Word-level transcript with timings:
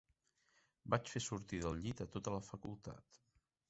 Vaig 0.93 1.13
fer 1.15 1.23
sortir 1.27 1.61
del 1.67 1.79
llit 1.85 2.05
a 2.07 2.11
tota 2.17 2.37
la 2.39 2.45
facultat. 2.53 3.25